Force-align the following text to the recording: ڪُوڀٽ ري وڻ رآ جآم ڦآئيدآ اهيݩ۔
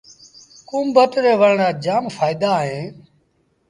ڪُوڀٽ 0.69 1.11
ري 1.23 1.33
وڻ 1.41 1.51
رآ 1.61 1.69
جآم 1.83 2.03
ڦآئيدآ 2.15 2.49
اهيݩ۔ 2.63 2.85